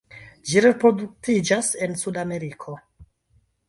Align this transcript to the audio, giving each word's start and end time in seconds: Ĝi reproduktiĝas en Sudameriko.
Ĝi 0.51 0.63
reproduktiĝas 0.65 1.71
en 1.89 1.97
Sudameriko. 2.05 2.79